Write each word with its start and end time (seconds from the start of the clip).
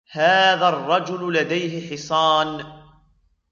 هذا 0.11 0.69
الرجل 0.69 1.33
لديه 1.33 1.89
حصان. 1.91 2.65